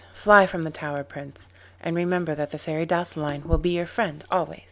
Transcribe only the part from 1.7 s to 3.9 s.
and remember that the Fairy Douceline will be your